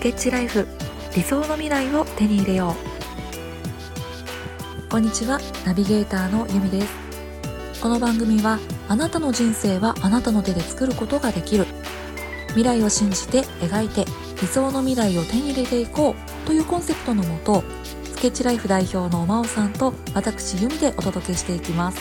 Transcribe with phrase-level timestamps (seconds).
[0.00, 0.66] スケッチライフ。
[1.14, 2.74] 理想の未来を手に入れよ
[4.86, 4.88] う。
[4.88, 5.38] こんにちは。
[5.66, 7.82] ナビゲーターのゆみです。
[7.82, 8.58] この番組は
[8.88, 11.66] あなたの人生はあなたの手で作ることができる。
[12.54, 14.06] 未来を信じて描いて
[14.40, 16.46] 理想の未来を手に入れていこう。
[16.46, 17.62] というコンセプトのもと
[18.04, 22.00] スケッチライフ代表の真央さんと私由美でお届けしていきます。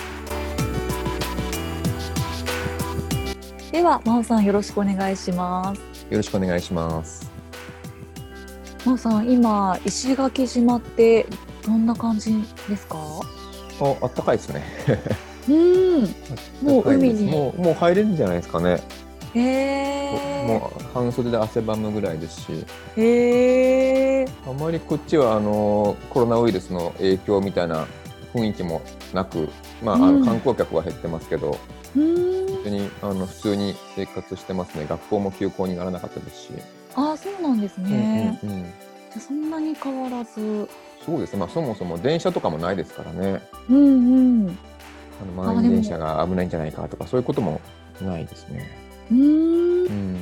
[3.73, 5.81] では真央さんよろしくお願いします。
[6.09, 7.28] よろしくお願いします。
[8.89, 11.27] 真央さん今石垣島って
[11.63, 12.33] どんな感じ
[12.67, 12.97] ですか？
[13.81, 14.63] ああったかいですね。
[15.47, 16.03] うん。
[16.63, 17.29] もう海に。
[17.29, 18.81] もうもう入れるんじゃないですかね。
[19.35, 22.65] へえもう半袖で汗ばむぐらいですし。
[22.97, 27.85] へえあまりこっちはあのコロナウイルスの影響みたいな
[28.33, 28.81] 雰囲気も
[29.13, 29.49] なく、
[29.83, 30.19] まあ、あうん。
[30.21, 31.59] の観光客は減ってますけど、
[31.95, 32.47] うん。
[32.47, 34.87] 本当にあの普通に生活してますね。
[34.89, 36.49] 学校も休校にならなかったですし、
[36.95, 38.63] あそうなんですね、うんうんうん。
[38.63, 38.71] じゃ
[39.17, 40.69] あそんなに変わらず。
[41.05, 43.41] そうですね、まあ、そもそも電車とかもないですからね。
[43.69, 44.57] うんうん。
[45.21, 47.61] あの満員電車が危ないんじゃないかとかそういうことも
[48.01, 48.69] ないですね。
[49.11, 49.85] うーん。
[49.85, 50.17] うん。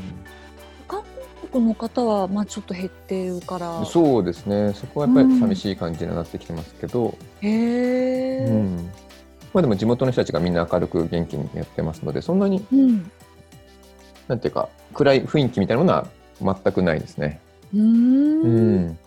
[0.87, 1.03] 韓
[1.51, 3.85] 国の方はまあちょっと減ってるから。
[3.85, 8.91] そうですね、そこはやっぱり寂しい感じになってきてますけど、へえううんん。
[9.53, 13.11] まあ、でも地元の人たちがみんな明るく元気にやってますので、そんなに、うん。
[14.27, 16.07] なんていうか、暗い雰囲気みたいなものは
[16.41, 17.39] 全くないですね。
[17.73, 18.85] うーうん。
[18.89, 18.97] ん、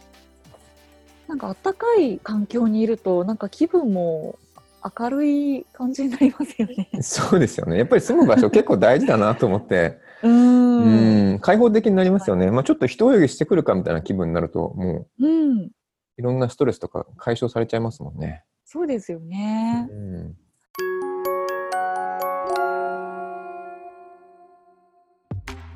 [1.28, 4.38] なんか暖かい環境にいるとなんか気分も
[4.98, 6.88] 明るい感じになりますよね。
[7.02, 11.34] そうですよね、やっぱり住む場所、結構大事だなと思って、 ううん。
[11.34, 15.70] ん、開放的になりますよね、まあ、ちょっと一泳ぎしてくるかみたいな気分になると、もううん、
[16.18, 18.44] いろんなストレスとか解消されちゃいますもんね。
[18.64, 19.88] そうですよね。
[19.90, 20.36] うん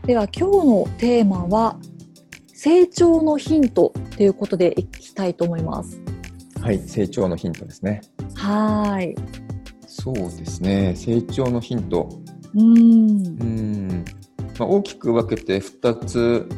[0.06, 1.78] では今日のテーマは
[2.52, 5.98] 成長のヒントということでいきたいと思います。
[6.60, 8.02] はい、成長のヒントですね。
[8.34, 9.14] はーい。
[9.86, 12.10] そうですね、成長のヒント。
[12.54, 13.44] うんう。
[13.44, 14.04] ん
[14.58, 16.50] まあ、大きく分けて2つ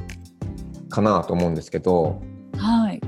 [0.89, 2.21] かなと思うんですけど、
[2.57, 3.01] はい。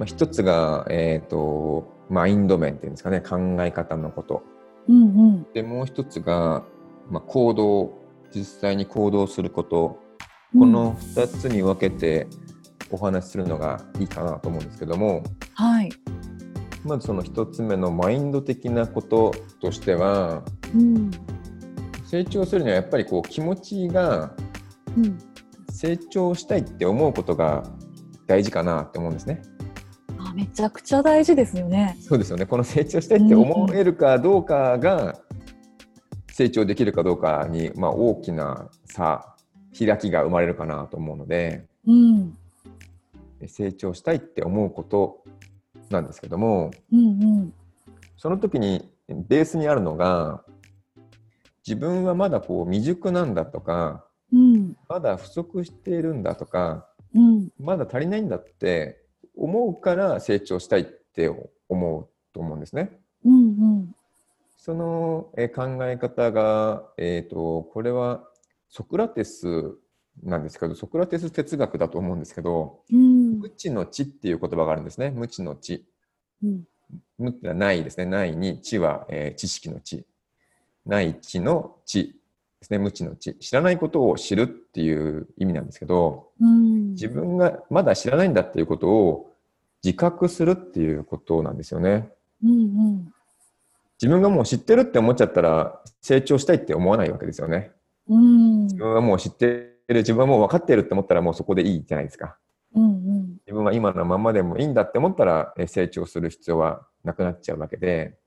[0.00, 4.42] まあ、1つが、えー、とマインド面っていうんですかね考え方のこと
[4.88, 5.04] うんう
[5.34, 5.46] ん。
[5.52, 6.64] でもう1つが、
[7.08, 8.01] まあ、行動
[8.34, 10.00] 実際に行動すること
[10.58, 12.26] この2つに分けて
[12.90, 15.22] お話しするのがいいかなと思うんですけども
[15.54, 15.90] はい。
[16.84, 20.42] まずその1つ目のマインド的なこととしては
[20.74, 21.10] うん。
[22.04, 24.34] 成長するにはやっぱりこう気持ちが
[24.96, 25.18] うん。
[25.70, 27.62] 成長したいって思うことが
[28.26, 29.42] 大事かなって思うんですね。
[30.18, 31.96] あめちゃくちゃ大事ですよね。
[32.00, 32.46] そうですよね。
[32.46, 35.18] この成長したいって思えるかどうかが
[36.32, 39.34] 成長できるかどうかに、まあ、大きな差
[39.78, 42.36] 開きが生まれるかなと思うのでうん。
[43.46, 45.24] 成長したいって思うこと
[45.90, 47.54] なんですけどもうんうん。
[48.16, 50.42] その時にベースにあるのが
[51.66, 54.76] 自分はまだこう未熟なんだとかうん。
[54.88, 57.48] まだ不足しているんだとかうん。
[57.58, 59.02] まだ足りないんだって
[59.36, 61.30] 思うから成長したいって
[61.68, 62.98] 思うと思うんですね。
[63.24, 63.38] うんう
[63.80, 63.94] ん。
[64.64, 68.22] そのえー考え方が、えー、とこれは
[68.68, 69.74] ソクラテス
[70.22, 75.84] なんですけどソクラテス哲学だと思うんですけどうん無知の知っていう言葉があるんですね無知の知
[76.44, 76.62] うん。
[77.18, 80.06] 無ってのはないですねないに知は、えー知識の知
[80.86, 82.20] ない知の知
[82.60, 86.90] ですね無知の知知らないことを知るっていう意味なんですけどうん。
[86.90, 89.34] 自分がまだ知らないんだっていうことを
[89.82, 92.08] 自覚するっていうことなんですよね。
[92.44, 92.54] うんう
[92.92, 93.12] ん。
[94.02, 97.70] 自分がもう知ってるって思っちゃったら成長したいって思わないわけですよね。
[98.08, 98.62] うん。
[98.64, 99.46] 自分はもう知って
[99.86, 102.36] る、自分はもう分かってるって思ったらもうそこでいいじゃないですか。
[102.74, 103.28] うんうん。
[103.46, 108.18] 自分は今のままでもいいんだって思ったらえ成長する必要はなくなっちゃうわけで、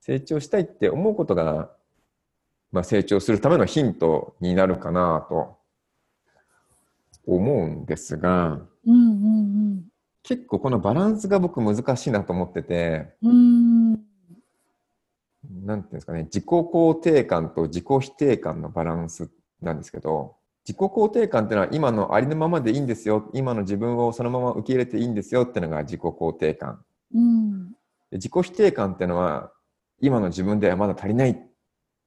[0.00, 1.70] 成長したいって思うことが、
[2.72, 5.58] まあ、成長するためのヒントになるかなと
[7.26, 9.88] 思うんですが、うんうん
[10.28, 13.67] 結構このバランスが僕難しいなと思ってて、うん。
[15.50, 15.66] うん。
[15.66, 19.30] なんていうんですかね、自己肯定感と自己否定感のバランス
[19.60, 20.36] なんですけど、
[20.66, 26.84] 自己肯定感っていうのは今のありのままでいいんですよ、今の自分をそのまま受け入れていいんですよっていうのが自己肯定感。
[27.14, 27.68] うん。
[27.70, 27.74] で
[28.12, 29.52] 自己否定感っていうのは
[30.00, 31.42] 今の自分ではまだ足りない、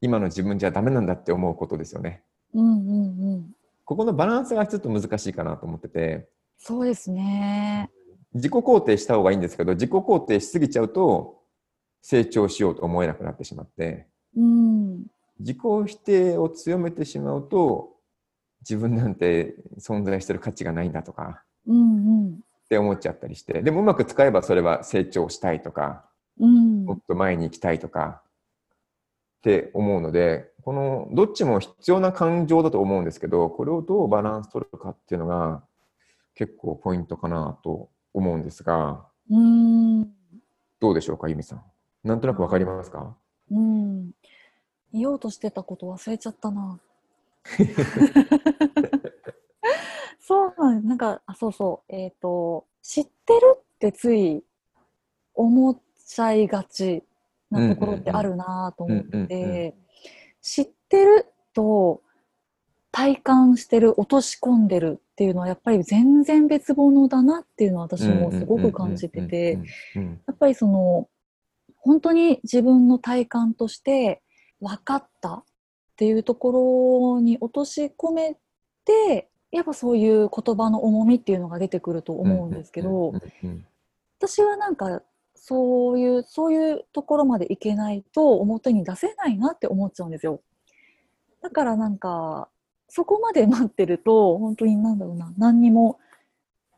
[0.01, 2.23] 今の自分じゃダメなんだって思うことですよね。
[2.53, 3.51] うんうんうん。
[3.83, 7.89] ここのバランスがちょっと難しいかなと思ってて、そうですね。
[8.33, 11.40] 自己肯定した方がいいんですけど、自己肯定しすぎちゃうと
[12.01, 15.05] 成長しようと思えなくなってしまって、うん。
[15.39, 17.95] 自己否定を強めてしまうと
[18.61, 21.43] 自分なんて存在してる価値がないんだとか。
[21.67, 22.33] うんうん。
[22.33, 22.37] っ
[22.69, 23.61] て思っちゃったりして。
[23.61, 26.05] でもうまく使えばそれは成長したいとか。
[26.39, 26.85] うん。
[26.85, 28.21] もっと前に行きたいとか。
[29.39, 35.63] って思うのでこのどっちも必要な感情だと思うんですけどこれをどうバランス取るかっていうのが
[36.35, 39.03] 結構ポイントかなと思うんですが。
[39.29, 40.03] うん。
[40.79, 41.63] どうでしょうか由美さん
[42.03, 43.15] なんとなくわかりますか？
[43.51, 44.11] うん。
[44.93, 46.79] 言おうとしてたこと忘れちゃったな。
[50.19, 51.93] そうなんなんかあそうそう。
[51.95, 54.43] えっ、と知ってるってつい
[55.33, 57.03] 思っちゃいがち
[57.49, 59.75] なところってあるなと思って。
[60.41, 62.01] 知ってると
[62.91, 69.59] 体感してる落とし込んでるっていうのはやっぱり全然別物だなっていうのは私もすごく感じてて。
[69.93, 70.01] や
[70.33, 71.07] っぱりその
[71.81, 74.21] 本当に自分の体感として
[74.59, 75.43] 分かったっ
[75.97, 78.37] ていうところに落とし込め
[78.85, 83.13] てやっぱそういう言葉の重みっていうのが出てくると思うんですけど
[84.17, 85.01] 私はなんか
[85.35, 90.41] そういうそういうところまでいけないと表に出せないなって思っちゃうんですよ。
[91.41, 92.47] だからなんか
[92.87, 95.97] そこまで待ってると本当になんだろうな何にも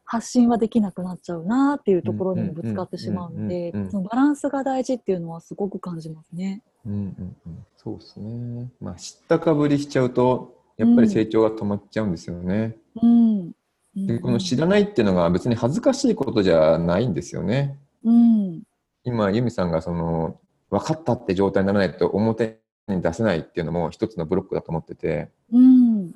[0.06, 6.62] 発信はできなくなっちゃうなっていうところにもぶつかってしまうのでそのバランスが大事っていうのはすごく感じますね。
[6.86, 8.70] うんうんうんそうですね。
[8.80, 12.78] まあ、知ったかぶりしちゃうと、やっぱり成長が止まっちゃうんですよね。
[13.02, 13.52] うん
[13.96, 17.78] で、この知らないっていうのが別に恥ずかしいことじゃないんですよね。
[18.04, 18.64] うん
[19.04, 20.40] 今、ユミさんがその、
[20.70, 26.12] 分かったって状態にならないと表に出せないっていうのも一つのブロックだと思ってて、うん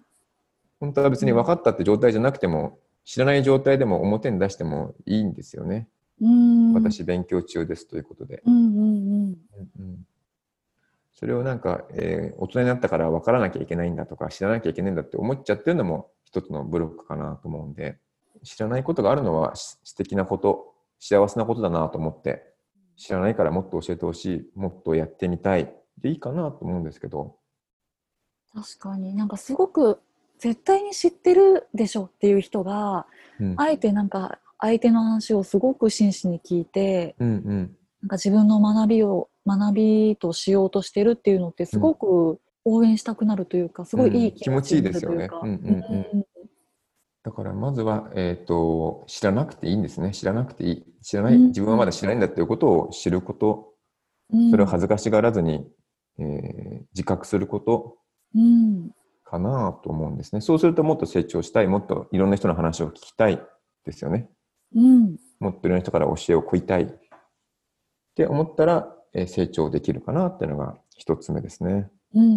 [0.80, 5.88] 本当は別に分かったって状態じゃなくても、知らない状態でも表に出してもいいんですよね。
[6.22, 6.74] うん。
[6.74, 8.44] 私勉強中ですということで。
[8.46, 8.82] うんうんうん。
[8.82, 9.36] うん
[9.80, 10.08] うん。
[11.14, 17.98] それをなんか、えー大人になったから分からなきゃいけないんだとか知らなきゃいけないんだって思っちゃってるのも一つのブロックかなと思うんで。
[18.44, 22.44] 知らないことがあるのはし素敵なこと幸せなことだなと思って。
[22.98, 27.38] 知らないからもっと教えてほしいもっとやってみたいでいいかなと思うんですけど、
[28.54, 29.16] 確かに。
[29.16, 30.02] なんかすごく
[30.40, 33.06] 絶対に知ってるでしょっていう人が
[33.40, 37.78] うん、あえてなんか相手の話をすごく真摯に聞いてうんうん。
[38.02, 45.30] なんか自分の学びを学びとしようとしてるっていうのってすごく応援したくなるというかすごいいい気持ちいいいですよね。
[47.24, 50.12] だからまずは、えー、と知らなくていいんですね。
[50.12, 50.86] 知らなくていい。
[51.02, 51.48] 知らないうん。
[51.48, 53.74] 自分はまだ知らないんだっていうことを知ること。
[54.32, 54.52] うん。
[54.52, 55.68] それを恥ずかしがらずに、
[56.20, 57.98] えー自覚すること。
[58.36, 58.92] うん
[59.30, 60.42] かなと思うんですね。
[60.42, 63.42] そうするともっと成長したい、もっといろんな人の話を聞きたい
[63.86, 64.30] ですよね。
[64.76, 66.88] うんもっといろんな人から教えを請いたいっ
[68.16, 71.90] て思ったら、えー成長できるかなっていうのが一つ目ですね。
[72.16, 72.34] うんうんう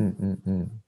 [0.00, 0.82] んうんうん。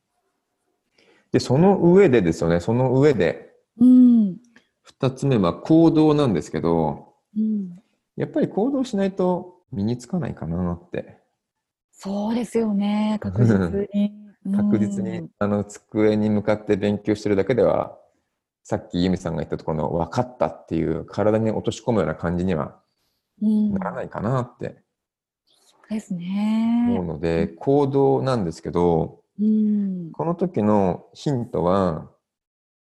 [1.33, 4.37] で、その上でですよね、その上で、うん
[4.83, 7.79] 二つ目は行動なんですけど、うん
[8.17, 11.19] やっぱり行動しないと身につかないかなって。
[11.93, 14.20] そうですよね確実に。
[14.45, 17.99] 確実に、あの机に向かって勉強してるだけでは
[18.63, 22.81] さっき由美さんが言ったところの分かったっていう体に落とし込むような感じには
[23.43, 23.73] うん。
[23.75, 24.77] ならないかなって
[25.91, 26.87] ですね。
[26.89, 30.13] 思うので、行動なんですけどうん。
[30.13, 32.09] この時のヒントは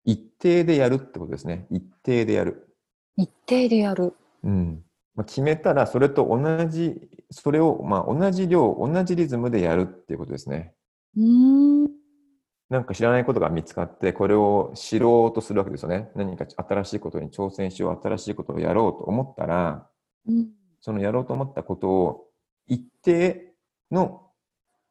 [0.03, 1.67] 一定でやるってことですね。
[1.71, 2.75] 一定でやる、
[3.15, 4.13] 一定でやる。
[4.43, 4.83] うん。
[5.15, 10.73] まあ、決めたらそれと同じそれをまあ同じ量同じリズムでやるっていうことですね。
[10.75, 10.80] うん
[11.15, 16.09] なんか知らないことが見つかって、これを知ろうとするわけですよね。
[16.15, 19.87] 何か新しいことに挑戦しよう、新しいことをやろうと思ったら、
[20.27, 20.49] うん
[20.83, 22.25] そのやろうと思ったことを
[22.65, 23.53] 一定
[23.91, 24.31] の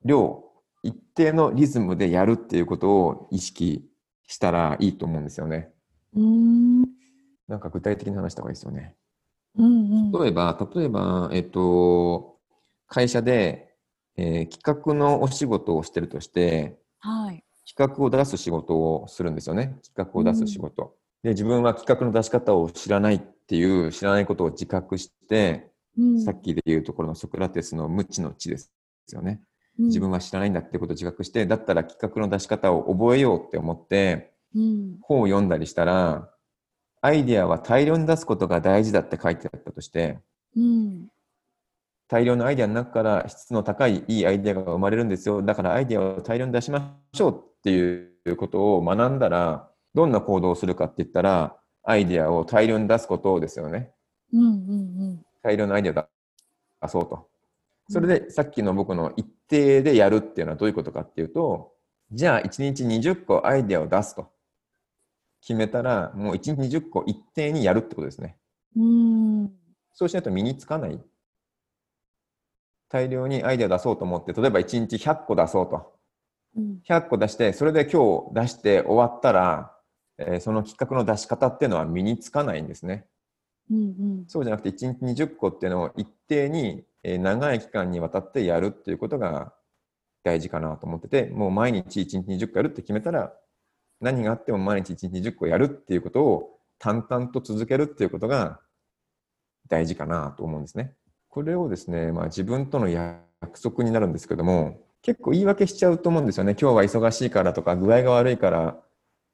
[0.04, 0.44] 量、
[0.84, 3.90] 一定のリズムでやるっていうことを意識
[4.28, 5.72] したらいいと思うんですよね。
[6.14, 6.82] うん
[7.48, 8.94] なんか具体的な話した方がいいですよね。
[9.56, 12.38] うん例えば、例えば、えっと、
[12.86, 13.69] 会社で、
[14.16, 17.44] えー企画のお仕事をしてるとして、はい。
[17.66, 19.78] 企画を出す仕事をするんですよね。
[19.84, 20.94] 企画を出す仕事。
[21.22, 28.70] で、自分は企画の出し方を知らないっていう、知らないことを自覚して、うんさっきで言うところのソクラテスの無知の知です
[29.12, 29.40] よね。
[29.78, 36.28] 自分は知らないんだってことを自覚して、だったら企画の出し方を覚えようって思って、うん本を読んだりしたら、
[37.02, 40.18] アイデアは大量に出すことが大事だって書いてあったとして、
[40.56, 41.08] うん
[42.10, 45.42] 大量のアイデアの中から質の高いいいアイデアが生まれるんですよ。
[45.42, 53.92] だからアイデアを大量に出しましょうっていうことを学んだら、どんな行動をするかって言ったら、アイデアを大量に出すことですよね。
[54.32, 55.94] うんうん大量のアイデアを
[56.82, 57.28] 出そうと。
[57.88, 61.72] それでさっきの僕の一定でやるっていうのはどういうことかっていうと、
[62.10, 64.32] じゃあ1日20個アイデアを出すと
[65.42, 68.36] 決めたら、もう1日20個一定にやるってことですね。
[68.76, 69.52] うん。
[69.92, 71.00] そうしないと身につかない。
[72.90, 75.92] 大量にアイデア出そうと思って、例えば1日100個出そうと。
[76.56, 76.80] うん。
[76.86, 79.72] 100個出して、それで今日出して終わったら、
[80.18, 83.06] えーその企画の出し方っていうのは身につかないんですね。
[83.70, 84.24] うん。
[84.26, 89.54] そうじゃなくて1日20個っていうのを一定に、えー長い期間にわたってやるっていうことが
[90.24, 93.32] 大事かなと思ってて、もう毎日1日20個やるって決めたら、
[94.00, 98.60] 何があっても毎日1日20個やるっていうことを淡々と続けるっていうことが
[99.68, 100.94] 大事かなと思うんですね。
[101.30, 103.22] これをですね、まあ、自分との約
[103.62, 106.56] 束になるんですけども、結構言い訳しちゃうと思うんですよね。
[106.60, 108.76] 今日は忙しいからとか、具合が悪いから、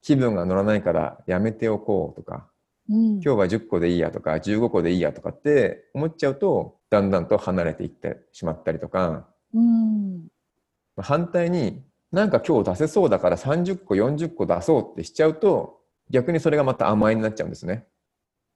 [0.01, 2.47] 気分が乗らないからやめておこうとか、
[2.89, 3.13] うん。
[3.15, 10.27] 今日は10個でいいやとか15個でいいやとかって思っちゃうとだんだんと離れていってしまったりとかうん。
[10.97, 17.85] 反対になんか今日出せそうだから30個40個出そうってしちゃうと逆にそれがまた甘えになっちゃうんですね。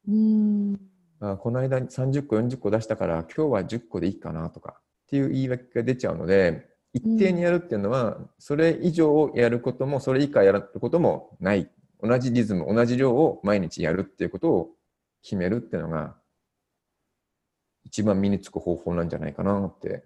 [0.08, 0.80] うん。
[1.24, 11.70] あこの間30個40個出したから今日は10個でいいかなとかっていう言い訳が出ちゃうので一定にやるっていうのはそれ以上をやることもそれ以下やることもない
[12.02, 14.70] 同じリズム同じ量を毎日やるっていうことを
[15.22, 16.16] 決めるっていうのが
[17.84, 20.02] 一番身につく方法なんじゃないかなって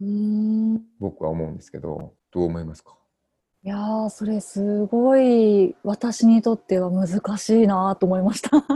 [0.00, 0.82] うん。
[0.98, 2.96] 僕は思うんですけどどう思いますか？
[3.62, 8.50] いやー、それすごい私にとっては難しいなと思いました。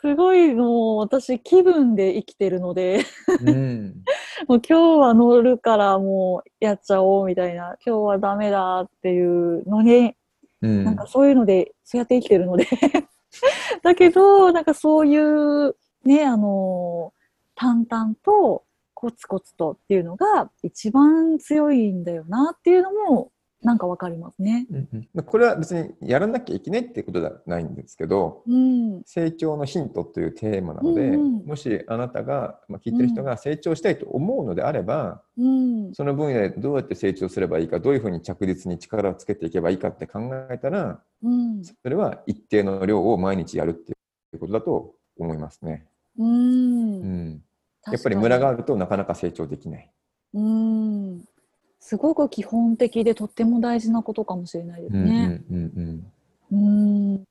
[0.00, 3.04] すごいもう私気分で生きてるので、
[3.44, 4.04] うん。
[4.46, 10.14] もう今日は乗るからもうやっちゃおうみたいな、今日はダメだっていうのに、
[10.62, 10.84] うん。
[10.84, 12.66] なんかそういうので、そうやって生きてるので。
[13.82, 17.12] だけど、なんかそういうね、あの
[17.56, 18.64] 淡々と
[18.94, 24.66] コツコツとっていうのが一番強いんだよなっていうのもなんかわかりますね。
[24.70, 29.02] うんうんまあこれは別にやらなきゃいけないっていうことではないんですけどうん。
[29.04, 35.94] 成長のヒントというテーマなので、うんうんもしあなたが、まあ、聞いてる人が成長したいと思うのであれば、うん。
[35.94, 41.64] その分野でどうやって成長すればいいかどういうふうに着実に力をつけていけばいいかって考えたらうん。
[41.64, 43.94] それは一定の量を毎日やるってい
[44.34, 45.86] うことだと思いますね。
[46.18, 46.28] うん。
[46.28, 47.42] うん、
[47.86, 49.90] やっぱりムラがあるとなかなか成長できない。
[50.34, 50.77] うん。
[51.80, 55.42] すごく基本的でとっても大事なことかもしれないですうんうんね。
[55.50, 56.12] うんうん
[56.50, 57.14] うん。
[57.14, 57.24] な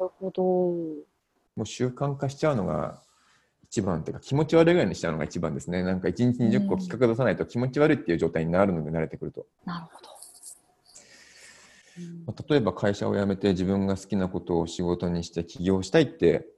[0.00, 0.42] るほど。
[0.42, 3.00] もう習慣化しちゃうのが
[3.64, 5.82] 一番っていうか気持ち悪いぐらいにしちゃうのが一番ですね。
[5.82, 9.46] なんか1日20個うん企画出さないと気持ち悪いっていう状態になるので慣れてくると。
[9.64, 10.14] なるほど。
[12.48, 16.48] 例えば会社を辞めて自分が好きなことを仕事にして起業したいって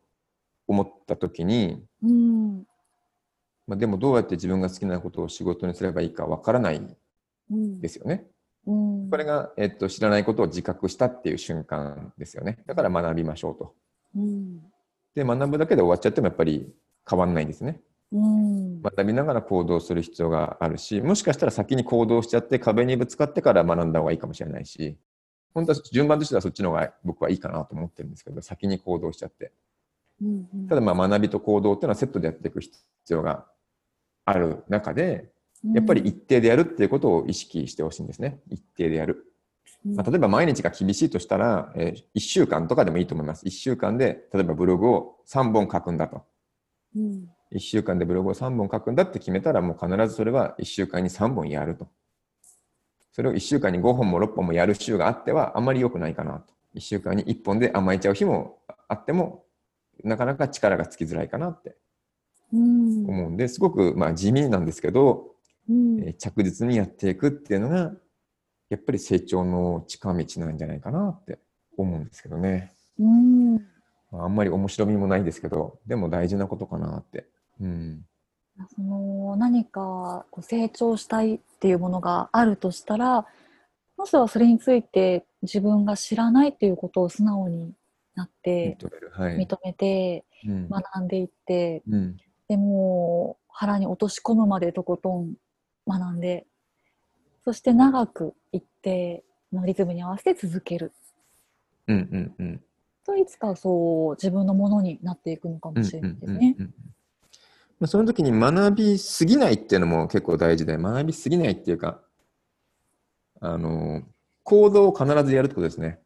[0.66, 2.66] 思った時に、うん。
[3.66, 6.96] まあ、でもどうやって自分が好きなことを仕事にすればいいかわからないうん
[7.50, 8.26] ですよね。
[8.66, 9.10] うん。
[9.10, 12.58] これが、えっと、知らないことを自覚したっていう瞬間ですよね。
[12.66, 13.74] だから学びましょうと。
[14.16, 14.60] うん。
[15.14, 16.72] で、学ぶだけで終わっちゃってもやっぱり
[17.08, 17.80] 変わんないんですね。
[18.12, 18.82] うん。
[18.82, 24.96] 学びながら行動する必要があるし、もしかしたら先に行動しちゃって壁にぶつかってから学んだ方がいいかもしれないし、
[25.54, 29.52] 本当は順番としてはそっちの方が僕はいいかなと思ってるんですけど、先に行動しちゃって。
[30.20, 32.78] うんうんただまあ学びと行動っていうのはセットでやっていく必
[33.10, 33.46] 要が
[34.24, 35.30] ある中で、
[35.74, 38.40] やっぱり一定でやるっていうことを意識してほしいんですね。
[38.50, 39.32] 一定でやる。
[39.84, 43.44] まあ、例えば毎日が厳しいとしたら、えー1週間とかでもいいと思います。
[43.46, 46.24] 1週間で、例えばブログを3本書くんだと。
[46.96, 51.86] うん1週間でブログを3本書くんだって決めたら、もう必ずそれは1週間に3本やると。
[53.12, 56.52] それを1週間に5本も6本もやる週があっては、あまり良くないかなと。
[56.74, 58.58] 1週間に1本で甘えちゃう日も
[58.88, 59.44] あっても、
[60.02, 61.76] なかなか力がつきづらいかなって
[62.52, 65.35] うん思うんで、すごくまあ地味なんですけど、うん
[65.68, 67.92] えー着実にやっていくっていうのが、
[68.68, 71.38] やっぱり成長の近道なんじゃないかなって
[71.76, 72.72] 思うんですけどね。
[72.98, 73.54] うん
[74.10, 77.26] まああんまり面白みもないですけど、でも大事なことかなって。
[77.60, 78.04] うん。
[78.74, 83.26] その何かこう成長したいっていうものがあるとしたら
[83.98, 87.74] まずはそれについて自分が知らないっていうことを素直に
[88.14, 89.10] なって認める。
[89.12, 89.36] はい。
[89.36, 92.16] 認めてうん学んでいってうん。
[92.48, 95.34] でも腹に落とし込むまでとことん
[95.86, 96.46] 学んで
[97.44, 100.92] そして長く一定のリズムに合わせて続ける
[101.86, 102.60] うんうんうん。
[103.04, 106.56] といつかそう自分のものになっていくのかもしれないですね。
[107.84, 112.00] その時に学びすぎないっていうのも結構大事で、学びすぎないっていうか、
[113.40, 114.02] あの、
[114.42, 116.00] 行動を必ずやるってことですね。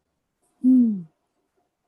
[0.63, 1.07] うん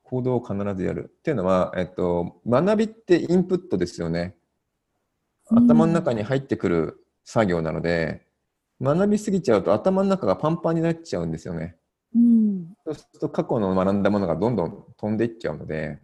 [0.02, 1.12] 行動を必ずやる。
[1.18, 4.36] っていうのは、えっと、学びってインプットですよね。
[5.46, 8.26] 頭の中に入ってくる作業なので、
[8.80, 11.76] 学びすぎちゃうと頭の中がパンパンになっちゃうんですよね。
[12.14, 12.74] うん。
[12.84, 16.00] そうすると過去の学んだものがどんどん飛んでいっちゃうので、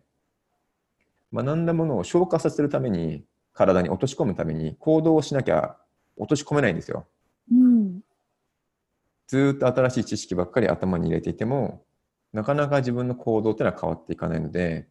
[1.32, 5.76] 学んだものを消化させるために、体に落とし込むために行動をしなきゃ
[6.16, 7.06] 落とし込めないんですよ。
[7.52, 8.00] うん。
[9.26, 11.84] ずーっと新しい知識ばっかり頭に入れていても、
[12.32, 14.88] なかなか自分の行動っていうのは変わっていかないので、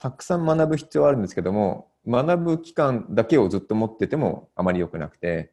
[0.00, 5.52] たくさん学ぶ必要はあるんですけども、学ぶ期間だけをずっと持っててもあまり良くなくて、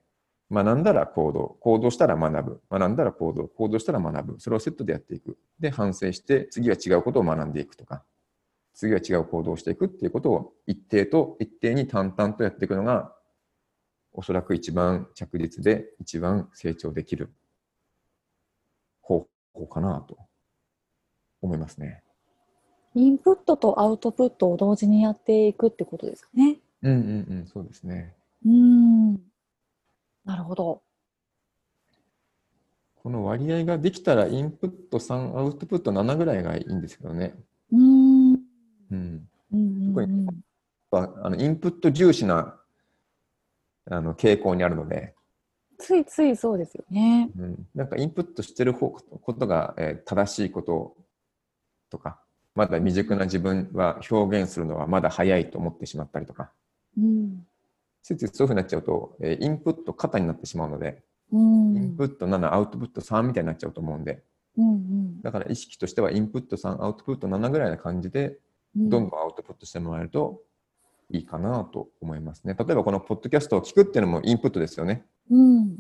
[0.50, 5.38] 学んだら行動、行動したら学ぶ、学んだら行動、行動したら学ぶ、それをセットでやっていく。
[5.60, 8.06] で、反省して、次は違うことを学んでいくとか、
[8.74, 13.14] 次は違う行動をしていくっていうことを一定と一定に淡々とやっていくのが、
[14.14, 17.34] おそらく一番着実で一番成長できる
[19.02, 20.18] 方法かなと
[21.42, 22.07] 思いますね。
[22.98, 26.58] インプットとアウトプットを同時にやっていくってことですかね。
[26.82, 28.16] うんうんうん、そうですね。
[28.44, 29.14] うん。
[30.26, 30.82] なるほど。
[32.96, 37.36] この割合ができたらインプット3、アウトプット7ぐらいがいいんですけどね。
[37.72, 38.34] うん。
[38.34, 38.40] うん。
[38.92, 40.28] うんうん特に
[40.92, 42.58] ああのインプット重視な
[43.90, 45.14] あの傾向にあるので、
[45.78, 47.30] ついついそうですよね。
[47.38, 50.96] うん、なんかインプットしてる方ことが、えー正しいこと
[51.90, 52.22] とか、
[52.58, 56.52] まだ未熟な自分は表現するのはまだ早いと思ってしまったりとか、
[56.98, 57.46] うん。
[58.02, 61.78] ついついそういうふうになっちゃうと、えーインプット型になってしまうので、うん。
[61.78, 64.24] インプット7、アウトプット3みたいになっちゃうと思うんで、
[64.58, 68.40] うんうんだから意識としてはインプット3、アウトプット7ぐらいな感じで、
[68.76, 68.90] うん。
[68.90, 70.42] どんどんアウトプットしてもらえると
[71.12, 72.56] いいかなと思いますね。
[72.58, 75.06] 例えばこのポッドキャストを聞くっていうのもインプットですよね。
[75.30, 75.78] うん。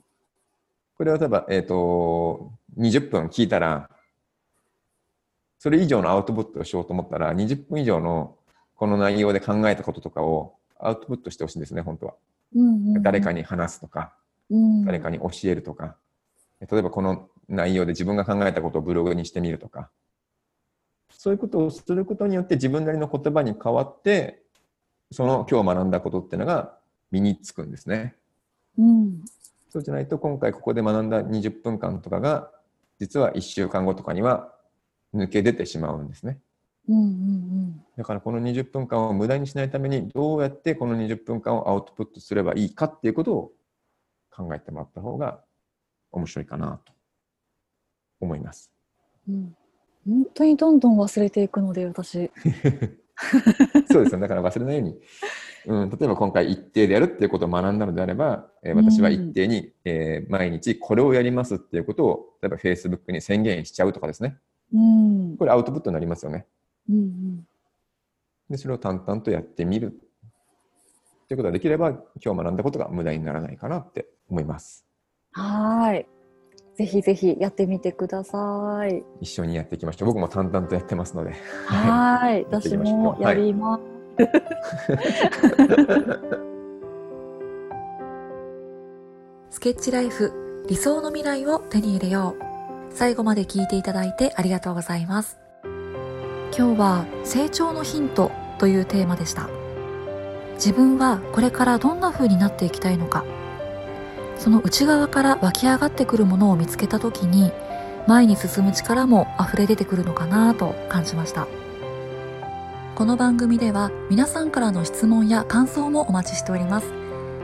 [0.96, 3.89] これは例えば、えっ、と、20分聞いたら、
[5.59, 8.35] それ以上のアウトプットをしようと思ったら、20分以上の
[8.75, 12.13] この内容で考えたこととかをアウトプットしてほしいんですね、本当は。
[12.55, 13.03] うんうん。
[13.03, 14.13] 誰かに話すとか、
[14.49, 14.85] うん。
[14.85, 15.95] 誰かに教えるとか、
[16.59, 19.89] 例えばこの内容で自分が考えたことをブログにしてみるとか、
[21.09, 24.43] そういうことをすることによって自分なりの言葉に変わって、
[25.11, 26.77] その今日学んだことっていうのが
[27.11, 28.15] 身につくんですね。
[28.77, 29.25] うん。
[29.70, 32.51] そうじゃないと今回ここで学んだ20分間とかが
[33.00, 34.53] 実は1週間後とかには
[35.13, 36.39] 抜け出てしまうんですね。
[36.89, 43.51] うんうんだからこの20分間を無駄にしないためにどうやってこの20分間をアウトプットすればいいかっていうことを
[44.29, 45.41] 考えてもらった方が
[46.11, 46.93] 面白いかなと
[48.22, 48.72] 思います。
[49.27, 49.35] うん。
[49.35, 49.55] うん。
[50.07, 52.31] 本当にどんどん忘れていくので、私。
[53.91, 55.00] そうですよだから忘れないように、
[55.65, 64.37] うん、例えば今回一定でやるっていうことを学んだのであれば、えー私は一定に、えー毎日これをやりますっていうことを例えば Facebook に宣言しちゃうとかですね。
[64.74, 65.38] うん。
[65.38, 66.46] これアウトプットになりますよね。
[66.90, 67.48] うんうん。
[68.50, 69.92] で、それを淡々とやってみる。
[71.27, 71.90] ということができれば、
[72.24, 74.86] 今日学んだことが無駄にならないかなって思います。
[75.32, 76.06] はーい。
[76.75, 79.03] ぜひぜひやってみてください。
[79.20, 80.08] 一緒にやっていきましょう。
[80.08, 81.34] 僕も淡々とやってますので。
[81.66, 82.46] はーい。
[82.51, 83.84] 私もやります。
[89.50, 92.56] スケッチライフ理想の未来を手に入れよう
[92.93, 95.39] 最後まで聞いていただいてありがとうございます。
[96.57, 99.50] 今日は成長のヒントというテーマでした。
[100.55, 103.23] 自分はこれからどんな風になっていきたいのか。
[104.37, 107.51] その内側から湧き上がってくるものを見つけた時に
[108.07, 111.47] 前に進む力も溢れ出てくるのかなと感じました。
[112.95, 116.91] この番組では皆さんからの質問や感想もお待ちしております。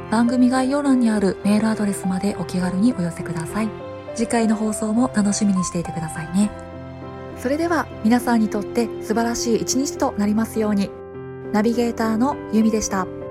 [0.10, 3.93] 番組概要欄にあるメールアドレスまでお気軽にお寄せください。
[4.16, 6.50] 次回の放送も楽しみにしていてくださいね
[7.38, 10.90] それでは皆さんにとって素晴らしい一日となりますように
[11.52, 13.23] ナビゲーターのゆみでした。